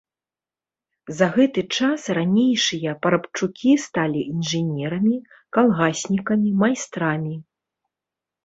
За 1.17 1.25
гэты 1.35 1.61
час 1.77 2.05
ранейшыя 2.19 2.95
парабчукі 3.03 3.71
сталі 3.85 4.19
інжынерамі, 4.33 5.15
калгаснікамі, 5.59 6.49
майстрамі. 6.65 7.35